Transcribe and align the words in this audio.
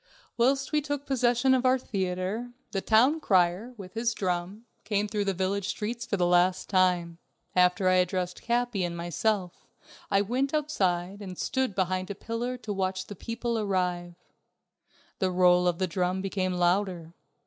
Whilst 0.35 0.71
we 0.71 0.81
took 0.81 1.05
possession 1.05 1.53
of 1.53 1.63
our 1.63 1.77
theater, 1.77 2.53
the 2.71 2.81
town 2.81 3.19
crier, 3.19 3.75
with 3.77 3.93
his 3.93 4.15
drum, 4.15 4.65
came 4.83 5.07
through 5.07 5.25
the 5.25 5.33
village 5.35 5.67
streets 5.67 6.07
for 6.07 6.17
the 6.17 6.25
last 6.25 6.69
time. 6.71 7.19
After 7.55 7.87
I 7.87 7.97
had 7.97 8.07
dressed 8.07 8.41
Capi 8.41 8.83
and 8.83 8.97
myself, 8.97 9.67
I 10.09 10.21
went 10.21 10.55
outside 10.55 11.21
and 11.21 11.37
stood 11.37 11.75
behind 11.75 12.09
a 12.09 12.15
pillar 12.15 12.57
to 12.57 12.73
watch 12.73 13.05
the 13.05 13.15
people 13.15 13.59
arrive. 13.59 14.15
The 15.19 15.29
roll 15.29 15.67
of 15.67 15.77
the 15.77 15.85
drum 15.85 16.19
became 16.19 16.53
louder. 16.53 17.13